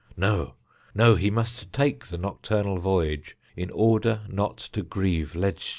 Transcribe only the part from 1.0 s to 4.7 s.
He must take the nocturnal voyage in order not